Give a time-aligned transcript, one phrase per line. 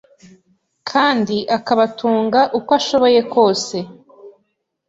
[0.89, 3.77] kandi akabatunga uko ashoboye kose